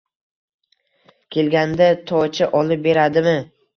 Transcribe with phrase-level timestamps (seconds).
[1.37, 3.37] Kelganida toycha olib beradimi?